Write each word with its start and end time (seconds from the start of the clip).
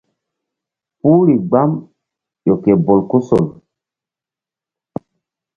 Puhri 0.99 1.35
gbam 1.47 1.71
ƴo 2.45 2.53
ke 2.63 2.71
bolkusol. 2.85 3.45